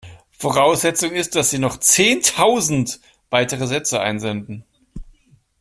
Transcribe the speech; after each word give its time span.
Voraussetzung 0.31 1.11
ist, 1.11 1.35
dass 1.35 1.51
Sie 1.51 1.59
noch 1.59 1.77
zehntausend 1.77 2.99
weitere 3.29 3.67
Sätze 3.67 4.01
einsenden. 4.01 4.63